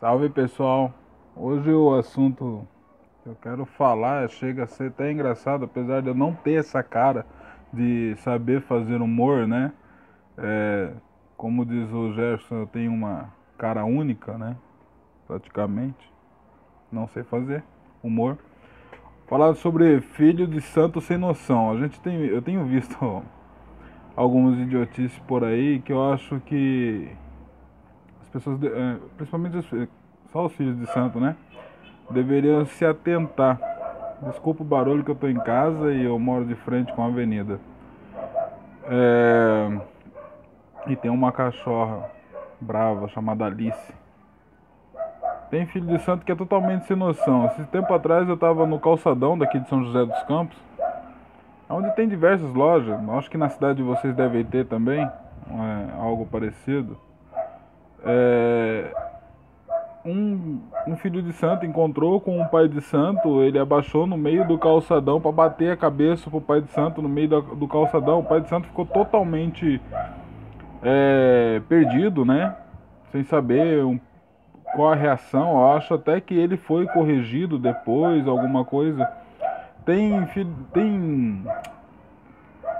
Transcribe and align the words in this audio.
Salve 0.00 0.28
pessoal! 0.28 0.94
Hoje 1.34 1.72
o 1.72 1.92
assunto 1.92 2.64
que 3.20 3.30
eu 3.30 3.34
quero 3.42 3.64
falar 3.64 4.30
chega 4.30 4.62
a 4.62 4.66
ser 4.68 4.90
até 4.90 5.10
engraçado, 5.10 5.64
apesar 5.64 6.00
de 6.02 6.06
eu 6.06 6.14
não 6.14 6.32
ter 6.32 6.52
essa 6.52 6.84
cara 6.84 7.26
de 7.72 8.14
saber 8.18 8.60
fazer 8.60 9.02
humor, 9.02 9.48
né? 9.48 9.72
É, 10.36 10.92
como 11.36 11.66
diz 11.66 11.92
o 11.92 12.12
Gerson, 12.12 12.60
eu 12.60 12.66
tenho 12.68 12.92
uma 12.92 13.34
cara 13.58 13.84
única, 13.84 14.38
né? 14.38 14.56
Praticamente. 15.26 16.12
Não 16.92 17.08
sei 17.08 17.24
fazer 17.24 17.64
humor. 18.00 18.38
Falar 19.26 19.52
sobre 19.54 20.00
filho 20.00 20.46
de 20.46 20.60
santo 20.60 21.00
sem 21.00 21.18
noção. 21.18 21.72
A 21.72 21.76
gente 21.76 22.00
tem, 22.00 22.24
eu 22.24 22.40
tenho 22.40 22.64
visto 22.66 22.96
alguns 24.14 24.60
idiotices 24.60 25.18
por 25.26 25.42
aí 25.42 25.80
que 25.80 25.92
eu 25.92 26.12
acho 26.12 26.38
que 26.46 27.10
as 28.28 28.32
pessoas, 28.32 28.62
é, 28.62 28.96
principalmente 29.16 29.56
os, 29.56 29.88
só 30.30 30.44
os 30.44 30.52
filhos 30.52 30.78
de 30.78 30.86
santo, 30.92 31.18
né? 31.18 31.34
Deveriam 32.10 32.64
se 32.66 32.84
atentar. 32.84 33.58
Desculpa 34.22 34.62
o 34.62 34.66
barulho 34.66 35.02
que 35.02 35.10
eu 35.10 35.14
tô 35.14 35.28
em 35.28 35.38
casa 35.38 35.92
e 35.92 36.04
eu 36.04 36.18
moro 36.18 36.44
de 36.44 36.54
frente 36.54 36.92
com 36.92 37.02
a 37.02 37.06
avenida. 37.06 37.58
É, 38.84 39.80
e 40.86 40.96
tem 40.96 41.10
uma 41.10 41.32
cachorra 41.32 42.10
brava 42.60 43.08
chamada 43.08 43.46
Alice. 43.46 43.94
Tem 45.50 45.64
filho 45.66 45.86
de 45.86 45.98
santo 46.02 46.26
que 46.26 46.32
é 46.32 46.34
totalmente 46.34 46.86
sem 46.86 46.96
noção. 46.96 47.46
Esse 47.46 47.64
tempo 47.64 47.92
atrás 47.94 48.28
eu 48.28 48.36
tava 48.36 48.66
no 48.66 48.78
calçadão 48.78 49.38
daqui 49.38 49.58
de 49.58 49.68
São 49.68 49.82
José 49.82 50.04
dos 50.04 50.22
Campos, 50.24 50.58
onde 51.70 51.90
tem 51.92 52.06
diversas 52.06 52.52
lojas. 52.52 52.98
Acho 53.10 53.30
que 53.30 53.38
na 53.38 53.48
cidade 53.48 53.78
de 53.78 53.82
vocês 53.82 54.14
devem 54.14 54.44
ter 54.44 54.66
também 54.66 55.00
é, 55.00 55.98
algo 55.98 56.26
parecido. 56.26 57.07
É, 58.04 58.92
um, 60.04 60.60
um, 60.86 60.96
filho 60.96 61.22
de 61.22 61.32
santo 61.32 61.66
encontrou 61.66 62.20
com 62.20 62.40
um 62.40 62.46
pai 62.46 62.68
de 62.68 62.80
santo, 62.80 63.42
ele 63.42 63.58
abaixou 63.58 64.06
no 64.06 64.16
meio 64.16 64.46
do 64.46 64.56
calçadão 64.58 65.20
para 65.20 65.32
bater 65.32 65.72
a 65.72 65.76
cabeça 65.76 66.30
pro 66.30 66.40
pai 66.40 66.60
de 66.60 66.70
santo 66.70 67.02
no 67.02 67.08
meio 67.08 67.28
do, 67.28 67.42
do 67.56 67.68
calçadão. 67.68 68.20
O 68.20 68.24
pai 68.24 68.40
de 68.40 68.48
santo 68.48 68.68
ficou 68.68 68.86
totalmente 68.86 69.80
é, 70.82 71.60
perdido, 71.68 72.24
né? 72.24 72.54
Sem 73.10 73.24
saber 73.24 73.84
um, 73.84 73.98
qual 74.74 74.92
a 74.92 74.96
reação. 74.96 75.52
Eu 75.52 75.72
acho 75.72 75.94
até 75.94 76.20
que 76.20 76.34
ele 76.34 76.56
foi 76.56 76.86
corrigido 76.86 77.58
depois, 77.58 78.26
alguma 78.26 78.64
coisa. 78.64 79.10
Tem, 79.84 80.26
tem 80.72 81.44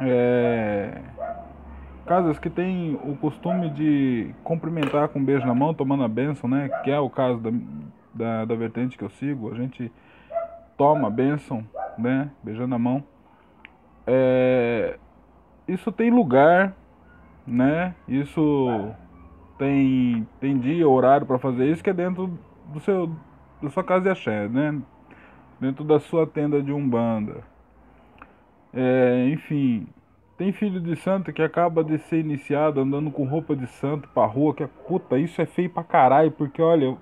é, 0.00 1.00
casas 2.06 2.38
que 2.38 2.50
tem 2.50 2.98
o 3.04 3.16
costume 3.16 3.70
de 3.70 4.34
cumprimentar 4.42 5.08
com 5.08 5.18
um 5.18 5.24
beijo 5.24 5.46
na 5.46 5.54
mão, 5.54 5.74
tomando 5.74 6.02
a 6.02 6.08
benção, 6.08 6.48
né? 6.48 6.68
Que 6.84 6.90
é 6.90 6.98
o 6.98 7.08
caso 7.08 7.38
da, 7.38 7.50
da, 8.14 8.44
da 8.44 8.54
vertente 8.54 8.98
que 8.98 9.04
eu 9.04 9.10
sigo. 9.10 9.52
A 9.52 9.54
gente 9.54 9.90
toma 10.76 11.08
a 11.08 11.10
benção, 11.10 11.64
né? 11.98 12.30
Beijando 12.42 12.74
a 12.74 12.78
mão. 12.78 13.04
É, 14.06 14.98
isso 15.68 15.92
tem 15.92 16.10
lugar, 16.10 16.74
né? 17.46 17.94
Isso 18.08 18.90
tem, 19.58 20.26
tem 20.40 20.58
dia, 20.58 20.88
horário 20.88 21.26
para 21.26 21.38
fazer 21.38 21.70
isso, 21.70 21.84
que 21.84 21.90
é 21.90 21.94
dentro 21.94 22.38
do 22.72 22.80
seu, 22.80 23.14
da 23.62 23.70
sua 23.70 23.84
casa 23.84 24.02
de 24.02 24.08
axé, 24.08 24.48
né? 24.48 24.80
Dentro 25.60 25.84
da 25.84 26.00
sua 26.00 26.26
tenda 26.26 26.62
de 26.62 26.72
umbanda. 26.72 27.42
É, 28.72 29.28
enfim, 29.28 29.86
tem 30.40 30.52
filho 30.52 30.80
de 30.80 30.96
santo 30.96 31.34
que 31.34 31.42
acaba 31.42 31.84
de 31.84 31.98
ser 31.98 32.20
iniciado 32.20 32.80
andando 32.80 33.10
com 33.10 33.26
roupa 33.26 33.54
de 33.54 33.66
santo 33.66 34.08
pra 34.08 34.24
rua, 34.24 34.54
que 34.54 34.62
é 34.62 34.66
puta, 34.88 35.18
isso 35.18 35.38
é 35.42 35.44
feio 35.44 35.68
pra 35.68 35.84
caralho, 35.84 36.30
porque 36.30 36.62
olha, 36.62 36.96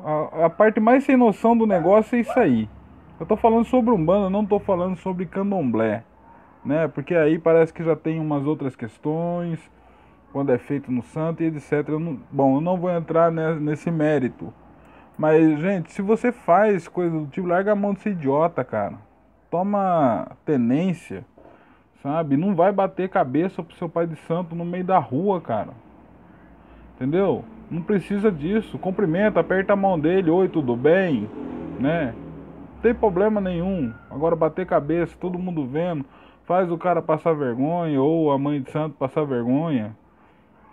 a, 0.00 0.46
a 0.46 0.50
parte 0.50 0.80
mais 0.80 1.04
sem 1.04 1.16
noção 1.16 1.56
do 1.56 1.68
negócio 1.68 2.16
é 2.16 2.22
isso 2.22 2.36
aí. 2.36 2.68
Eu 3.20 3.24
tô 3.24 3.36
falando 3.36 3.66
sobre 3.66 3.94
Umbanda, 3.94 4.28
não 4.28 4.44
tô 4.44 4.58
falando 4.58 4.96
sobre 4.96 5.26
candomblé, 5.26 6.02
né? 6.64 6.88
Porque 6.88 7.14
aí 7.14 7.38
parece 7.38 7.72
que 7.72 7.84
já 7.84 7.94
tem 7.94 8.18
umas 8.18 8.44
outras 8.44 8.74
questões, 8.74 9.60
quando 10.32 10.50
é 10.50 10.58
feito 10.58 10.90
no 10.90 11.04
santo 11.04 11.44
e 11.44 11.46
etc. 11.46 11.88
Eu 11.88 12.00
não, 12.00 12.18
bom, 12.32 12.56
eu 12.56 12.60
não 12.60 12.78
vou 12.78 12.90
entrar 12.90 13.30
nesse 13.30 13.92
mérito. 13.92 14.52
Mas, 15.16 15.60
gente, 15.60 15.92
se 15.92 16.02
você 16.02 16.32
faz 16.32 16.88
coisa 16.88 17.16
do 17.16 17.28
tipo, 17.28 17.46
larga 17.46 17.70
a 17.70 17.76
mão 17.76 17.94
de 17.94 18.00
ser 18.00 18.10
idiota, 18.10 18.64
cara. 18.64 18.94
Toma 19.48 20.32
tenência 20.44 21.24
Sabe? 22.02 22.36
Não 22.36 22.54
vai 22.54 22.72
bater 22.72 23.08
cabeça 23.08 23.62
pro 23.62 23.76
seu 23.76 23.88
pai 23.88 24.06
de 24.06 24.16
santo 24.20 24.54
no 24.54 24.64
meio 24.64 24.84
da 24.84 24.98
rua, 24.98 25.40
cara. 25.40 25.72
Entendeu? 26.96 27.44
Não 27.70 27.82
precisa 27.82 28.32
disso. 28.32 28.78
Cumprimenta, 28.78 29.40
aperta 29.40 29.74
a 29.74 29.76
mão 29.76 29.98
dele. 29.98 30.30
Oi, 30.30 30.48
tudo 30.48 30.74
bem? 30.74 31.28
Né? 31.78 32.14
Não 32.74 32.82
tem 32.82 32.94
problema 32.94 33.40
nenhum. 33.40 33.92
Agora 34.10 34.34
bater 34.34 34.66
cabeça, 34.66 35.14
todo 35.20 35.38
mundo 35.38 35.66
vendo, 35.66 36.04
faz 36.44 36.70
o 36.70 36.78
cara 36.78 37.02
passar 37.02 37.34
vergonha 37.34 38.00
ou 38.00 38.32
a 38.32 38.38
mãe 38.38 38.62
de 38.62 38.70
santo 38.70 38.96
passar 38.96 39.24
vergonha. 39.24 39.94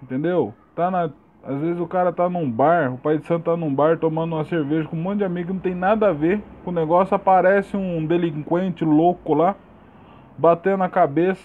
Entendeu? 0.02 0.54
Tá 0.76 0.90
na 0.90 1.10
às 1.44 1.62
vezes 1.62 1.80
o 1.80 1.88
cara 1.88 2.12
tá 2.12 2.28
num 2.30 2.50
bar, 2.52 2.94
o 2.94 2.98
pai 2.98 3.20
de 3.20 3.26
santo 3.26 3.46
tá 3.46 3.56
num 3.56 3.74
bar 3.74 3.98
tomando 3.98 4.36
uma 4.36 4.44
cerveja 4.44 4.86
com 4.90 4.98
um 4.98 5.02
monte 5.02 5.20
de 5.20 5.24
amigo, 5.24 5.54
não 5.54 5.62
tem 5.62 5.74
nada 5.74 6.10
a 6.10 6.12
ver 6.12 6.42
com 6.66 6.72
o 6.72 6.74
negócio, 6.74 7.16
aparece 7.16 7.78
um 7.78 8.06
delinquente 8.06 8.84
louco 8.84 9.34
lá 9.34 9.56
batendo 10.38 10.84
a 10.84 10.90
cabeça 10.90 11.44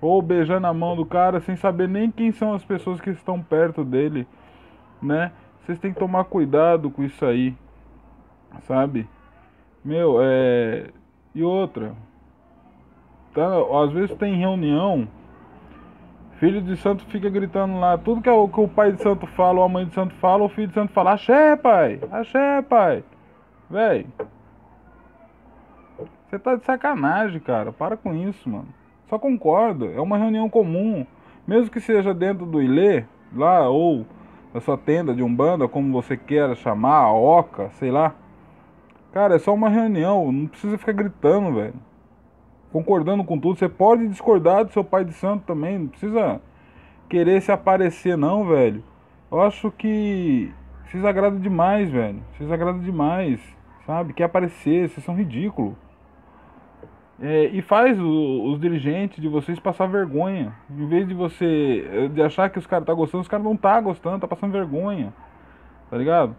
ou 0.00 0.20
beijando 0.20 0.66
a 0.66 0.74
mão 0.74 0.96
do 0.96 1.06
cara 1.06 1.40
sem 1.40 1.56
saber 1.56 1.88
nem 1.88 2.10
quem 2.10 2.32
são 2.32 2.54
as 2.54 2.64
pessoas 2.64 3.00
que 3.00 3.10
estão 3.10 3.42
perto 3.42 3.84
dele, 3.84 4.26
né? 5.00 5.32
Vocês 5.60 5.78
têm 5.78 5.92
que 5.92 5.98
tomar 5.98 6.24
cuidado 6.24 6.90
com 6.90 7.04
isso 7.04 7.24
aí, 7.24 7.54
sabe? 8.62 9.08
Meu, 9.84 10.18
é. 10.20 10.90
E 11.34 11.42
outra, 11.42 11.94
tá? 13.32 13.48
Às 13.84 13.92
vezes 13.92 14.14
tem 14.16 14.36
reunião, 14.36 15.08
filho 16.42 16.60
de 16.60 16.76
santo 16.76 17.04
fica 17.04 17.30
gritando 17.30 17.78
lá, 17.78 17.96
tudo 17.96 18.20
que, 18.20 18.28
é 18.28 18.32
o, 18.32 18.48
que 18.48 18.60
o 18.60 18.66
pai 18.66 18.90
de 18.90 19.00
santo 19.00 19.26
fala 19.28 19.60
ou 19.60 19.64
a 19.64 19.68
mãe 19.68 19.86
de 19.86 19.94
santo 19.94 20.12
fala, 20.16 20.42
o 20.42 20.48
filho 20.48 20.66
de 20.66 20.74
santo 20.74 20.92
fala, 20.92 21.12
axé, 21.12 21.54
pai, 21.56 22.00
axé, 22.10 22.60
pai. 22.62 23.04
Véi, 23.70 24.06
você 26.32 26.38
tá 26.38 26.54
de 26.56 26.64
sacanagem, 26.64 27.38
cara. 27.40 27.72
Para 27.72 27.94
com 27.94 28.14
isso, 28.14 28.48
mano. 28.48 28.68
Só 29.10 29.18
concorda. 29.18 29.84
É 29.84 30.00
uma 30.00 30.16
reunião 30.16 30.48
comum. 30.48 31.04
Mesmo 31.46 31.70
que 31.70 31.78
seja 31.78 32.14
dentro 32.14 32.46
do 32.46 32.62
Ilê, 32.62 33.04
lá, 33.34 33.68
ou 33.68 34.06
na 34.54 34.58
sua 34.58 34.78
tenda 34.78 35.14
de 35.14 35.22
Umbanda, 35.22 35.68
como 35.68 35.92
você 35.92 36.16
queira 36.16 36.54
chamar, 36.54 37.02
a 37.02 37.12
Oca, 37.12 37.68
sei 37.74 37.90
lá. 37.90 38.14
Cara, 39.12 39.36
é 39.36 39.38
só 39.38 39.52
uma 39.52 39.68
reunião. 39.68 40.32
Não 40.32 40.46
precisa 40.46 40.78
ficar 40.78 40.92
gritando, 40.92 41.54
velho. 41.54 41.74
Concordando 42.72 43.22
com 43.24 43.38
tudo. 43.38 43.58
Você 43.58 43.68
pode 43.68 44.08
discordar 44.08 44.64
do 44.64 44.72
seu 44.72 44.82
pai 44.82 45.04
de 45.04 45.12
santo 45.12 45.44
também. 45.44 45.80
Não 45.80 45.88
precisa 45.88 46.40
querer 47.10 47.42
se 47.42 47.52
aparecer, 47.52 48.16
não, 48.16 48.46
velho. 48.46 48.82
Eu 49.30 49.42
acho 49.42 49.70
que 49.70 50.50
vocês 50.86 51.04
agradam 51.04 51.38
demais, 51.38 51.90
velho. 51.90 52.22
Vocês 52.32 52.50
agradam 52.50 52.80
demais. 52.80 53.38
Sabe? 53.86 54.14
Quer 54.14 54.24
aparecer. 54.24 54.88
Vocês 54.88 55.04
são 55.04 55.14
ridículos. 55.14 55.74
É, 57.24 57.44
e 57.52 57.62
faz 57.62 57.96
o, 58.00 58.52
os 58.52 58.60
dirigentes 58.60 59.22
de 59.22 59.28
vocês 59.28 59.60
passar 59.60 59.86
vergonha. 59.86 60.52
Em 60.68 60.86
vez 60.88 61.06
de 61.06 61.14
você 61.14 62.08
de 62.12 62.20
achar 62.20 62.50
que 62.50 62.58
os 62.58 62.66
caras 62.66 62.84
tá 62.84 62.92
gostando, 62.92 63.22
os 63.22 63.28
caras 63.28 63.44
não 63.46 63.56
tá 63.56 63.80
gostando, 63.80 64.18
tá 64.18 64.26
passando 64.26 64.50
vergonha. 64.50 65.14
Tá 65.88 65.96
ligado? 65.96 66.34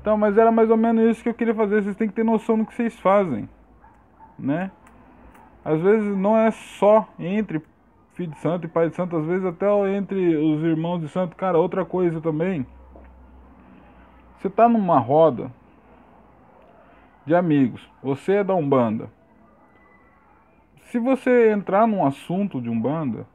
Então, 0.00 0.16
mas 0.16 0.38
era 0.38 0.52
mais 0.52 0.70
ou 0.70 0.76
menos 0.76 1.04
isso 1.10 1.22
que 1.22 1.28
eu 1.28 1.34
queria 1.34 1.52
fazer. 1.52 1.82
Vocês 1.82 1.96
têm 1.96 2.06
que 2.06 2.14
ter 2.14 2.22
noção 2.22 2.56
do 2.56 2.64
que 2.64 2.72
vocês 2.72 2.96
fazem, 3.00 3.48
né? 4.38 4.70
Às 5.64 5.80
vezes 5.80 6.16
não 6.16 6.36
é 6.36 6.48
só 6.52 7.08
entre 7.18 7.60
filho 8.12 8.30
de 8.30 8.38
santo 8.38 8.66
e 8.66 8.68
pai 8.68 8.90
de 8.90 8.94
santo, 8.94 9.16
às 9.16 9.26
vezes 9.26 9.44
até 9.44 9.66
entre 9.96 10.36
os 10.36 10.62
irmãos 10.62 11.00
de 11.00 11.08
santo. 11.08 11.34
Cara, 11.34 11.58
outra 11.58 11.84
coisa 11.84 12.20
também. 12.20 12.64
Você 14.38 14.48
tá 14.48 14.68
numa 14.68 15.00
roda 15.00 15.50
de 17.26 17.34
amigos. 17.34 17.90
Você 18.00 18.34
é 18.34 18.44
da 18.44 18.54
Umbanda 18.54 19.10
se 20.94 20.98
você 21.00 21.50
entrar 21.50 21.88
num 21.88 22.06
assunto 22.06 22.60
de 22.60 22.70
Umbanda, 22.70 23.26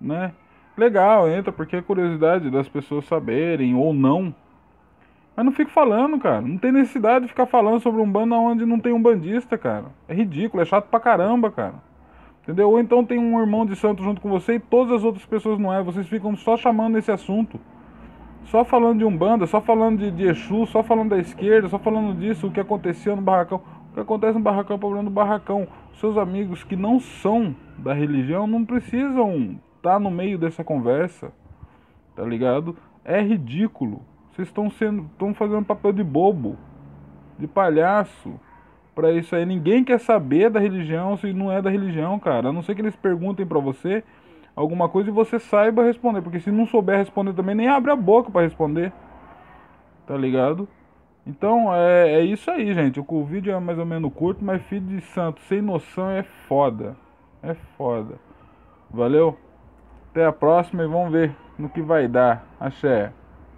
né? 0.00 0.30
Legal, 0.76 1.28
entra 1.28 1.50
porque 1.50 1.74
é 1.74 1.82
curiosidade 1.82 2.48
das 2.48 2.68
pessoas 2.68 3.06
saberem 3.06 3.74
ou 3.74 3.92
não. 3.92 4.32
Mas 5.34 5.44
não 5.44 5.50
fique 5.50 5.72
falando, 5.72 6.16
cara. 6.20 6.40
Não 6.40 6.56
tem 6.56 6.70
necessidade 6.70 7.24
de 7.24 7.30
ficar 7.30 7.46
falando 7.46 7.80
sobre 7.80 8.00
Umbanda 8.00 8.36
onde 8.36 8.64
não 8.64 8.78
tem 8.78 8.92
um 8.92 9.02
bandista, 9.02 9.58
cara. 9.58 9.86
É 10.06 10.14
ridículo, 10.14 10.62
é 10.62 10.64
chato 10.64 10.86
pra 10.86 11.00
caramba, 11.00 11.50
cara. 11.50 11.74
Entendeu? 12.44 12.70
Ou 12.70 12.78
então 12.78 13.04
tem 13.04 13.18
um 13.18 13.40
irmão 13.40 13.66
de 13.66 13.74
santo 13.74 14.04
junto 14.04 14.20
com 14.20 14.28
você 14.28 14.54
e 14.54 14.60
todas 14.60 14.92
as 14.92 15.02
outras 15.02 15.26
pessoas 15.26 15.58
não 15.58 15.74
é. 15.74 15.82
Vocês 15.82 16.06
ficam 16.06 16.36
só 16.36 16.56
chamando 16.56 16.98
esse 16.98 17.10
assunto. 17.10 17.58
Só 18.44 18.64
falando 18.64 18.98
de 18.98 19.04
Umbanda, 19.04 19.44
só 19.44 19.60
falando 19.60 19.98
de, 19.98 20.12
de 20.12 20.22
Exu, 20.28 20.66
só 20.66 20.84
falando 20.84 21.10
da 21.10 21.18
esquerda, 21.18 21.68
só 21.68 21.80
falando 21.80 22.16
disso, 22.16 22.46
o 22.46 22.50
que 22.52 22.60
aconteceu 22.60 23.16
no 23.16 23.22
barracão. 23.22 23.60
O 23.90 23.94
que 23.94 24.00
acontece 24.00 24.34
no 24.34 24.44
barracão 24.44 24.76
é 24.76 24.78
problema 24.78 25.04
do 25.04 25.10
barracão. 25.10 25.66
Seus 25.94 26.16
amigos 26.16 26.62
que 26.62 26.76
não 26.76 27.00
são 27.00 27.54
da 27.76 27.92
religião 27.92 28.46
não 28.46 28.64
precisam 28.64 29.58
estar 29.76 29.94
tá 29.94 29.98
no 29.98 30.10
meio 30.10 30.38
dessa 30.38 30.62
conversa, 30.62 31.32
tá 32.14 32.22
ligado? 32.22 32.76
É 33.04 33.20
ridículo. 33.20 34.02
Vocês 34.30 34.46
estão 34.46 34.70
sendo, 34.70 35.02
estão 35.12 35.34
fazendo 35.34 35.64
papel 35.64 35.92
de 35.92 36.04
bobo, 36.04 36.56
de 37.36 37.48
palhaço. 37.48 38.38
Para 38.94 39.12
isso 39.12 39.34
aí, 39.34 39.44
ninguém 39.44 39.82
quer 39.82 39.98
saber 39.98 40.50
da 40.50 40.60
religião 40.60 41.16
se 41.16 41.32
não 41.32 41.50
é 41.50 41.60
da 41.60 41.70
religião, 41.70 42.18
cara. 42.20 42.50
A 42.50 42.52
não 42.52 42.62
ser 42.62 42.76
que 42.76 42.80
eles 42.80 42.94
perguntem 42.94 43.44
para 43.44 43.58
você 43.58 44.04
alguma 44.54 44.88
coisa 44.88 45.10
e 45.10 45.12
você 45.12 45.38
saiba 45.38 45.82
responder, 45.82 46.22
porque 46.22 46.38
se 46.38 46.50
não 46.50 46.66
souber 46.66 46.98
responder 46.98 47.32
também 47.32 47.54
nem 47.54 47.68
abre 47.68 47.90
a 47.90 47.96
boca 47.96 48.30
para 48.30 48.42
responder. 48.42 48.92
Tá 50.06 50.16
ligado? 50.16 50.68
Então 51.26 51.74
é, 51.74 52.14
é 52.14 52.20
isso 52.22 52.50
aí, 52.50 52.72
gente. 52.74 53.00
O 53.00 53.24
vídeo 53.24 53.52
é 53.52 53.60
mais 53.60 53.78
ou 53.78 53.86
menos 53.86 54.12
curto, 54.12 54.44
mas 54.44 54.62
filho 54.62 54.86
de 54.86 55.00
santo 55.00 55.40
sem 55.42 55.60
noção 55.60 56.10
é 56.10 56.22
foda. 56.22 56.96
É 57.42 57.54
foda. 57.76 58.16
Valeu? 58.90 59.38
Até 60.10 60.26
a 60.26 60.32
próxima 60.32 60.82
e 60.82 60.86
vamos 60.86 61.12
ver 61.12 61.34
no 61.58 61.68
que 61.68 61.80
vai 61.80 62.08
dar. 62.08 62.44
Axé. 62.58 63.12